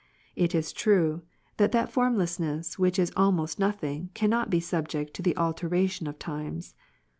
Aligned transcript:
It 0.35 0.55
is 0.55 0.73
true, 0.73 1.21
that 1.57 1.73
that 1.73 1.91
formlessness 1.91 2.79
which 2.79 2.97
is 2.97 3.11
almost 3.15 3.59
nothing, 3.59 4.09
cannot 4.15 4.49
be 4.49 4.59
subject 4.59 5.13
to 5.13 5.21
the 5.21 5.37
alteration 5.37 6.07
of 6.07 6.17
times. 6.17 6.73